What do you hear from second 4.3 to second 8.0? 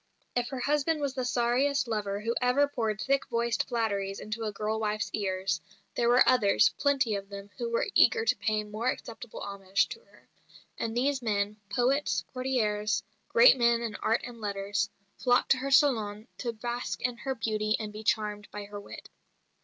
a girl wife's ears, there were others, plenty of them, who were